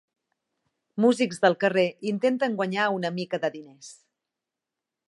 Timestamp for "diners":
3.59-3.95